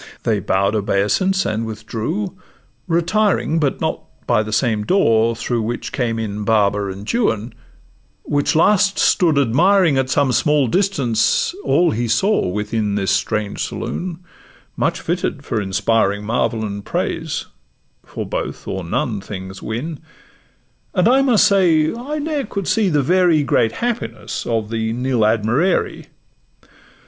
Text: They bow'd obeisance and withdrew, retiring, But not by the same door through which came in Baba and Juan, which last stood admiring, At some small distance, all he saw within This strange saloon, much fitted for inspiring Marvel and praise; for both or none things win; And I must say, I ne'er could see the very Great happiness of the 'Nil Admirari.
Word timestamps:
They 0.23 0.39
bow'd 0.39 0.73
obeisance 0.73 1.45
and 1.45 1.63
withdrew, 1.63 2.35
retiring, 2.87 3.59
But 3.59 3.81
not 3.81 4.01
by 4.25 4.41
the 4.41 4.51
same 4.51 4.83
door 4.83 5.35
through 5.35 5.61
which 5.61 5.91
came 5.91 6.17
in 6.17 6.43
Baba 6.43 6.87
and 6.87 7.07
Juan, 7.07 7.53
which 8.23 8.55
last 8.55 8.97
stood 8.97 9.37
admiring, 9.37 9.99
At 9.99 10.09
some 10.09 10.31
small 10.31 10.65
distance, 10.65 11.53
all 11.63 11.91
he 11.91 12.07
saw 12.07 12.47
within 12.47 12.95
This 12.95 13.11
strange 13.11 13.59
saloon, 13.63 14.17
much 14.75 14.99
fitted 14.99 15.45
for 15.45 15.61
inspiring 15.61 16.25
Marvel 16.25 16.65
and 16.65 16.83
praise; 16.83 17.45
for 18.03 18.25
both 18.25 18.67
or 18.67 18.83
none 18.83 19.21
things 19.21 19.61
win; 19.61 19.99
And 20.95 21.07
I 21.07 21.21
must 21.21 21.45
say, 21.45 21.93
I 21.93 22.17
ne'er 22.17 22.47
could 22.47 22.67
see 22.67 22.89
the 22.89 23.03
very 23.03 23.43
Great 23.43 23.73
happiness 23.73 24.47
of 24.47 24.71
the 24.71 24.93
'Nil 24.93 25.19
Admirari. 25.23 26.07